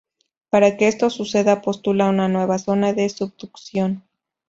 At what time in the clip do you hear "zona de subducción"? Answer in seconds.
2.57-4.03